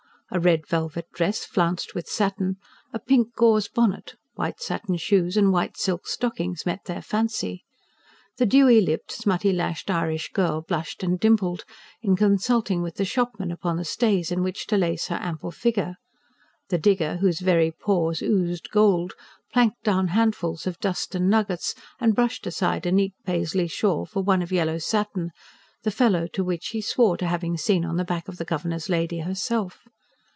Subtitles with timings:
[0.33, 2.55] A red velvet dress flounced with satin,
[2.93, 7.65] a pink gauze bonnet, white satin shoes and white silk stockings met their fancy.
[8.37, 11.65] The dewy lipped, smutty lashed Irish girl blushed and dimpled,
[12.01, 15.95] in consulting with the shopman upon the stays in which to lace her ample figure;
[16.69, 19.11] the digger, whose very pores oozed gold,
[19.51, 24.23] planked down handfuls of dust and nuggets, and brushed aside a neat Paisley shawl for
[24.23, 25.31] one of yellow satin,
[25.83, 28.87] the fellow to which he swore to having seen on the back of the Governor's
[28.87, 29.81] lady herself.